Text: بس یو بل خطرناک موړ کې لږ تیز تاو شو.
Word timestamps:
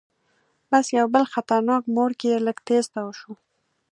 بس 0.69 0.85
یو 0.97 1.07
بل 1.13 1.23
خطرناک 1.33 1.83
موړ 1.95 2.11
کې 2.19 2.43
لږ 2.45 2.57
تیز 2.67 2.85
تاو 2.93 3.09
شو. 3.19 3.33